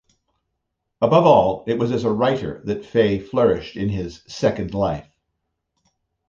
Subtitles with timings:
[0.99, 5.15] Above all, it was as a writer that Fei flourished in his 'second life'.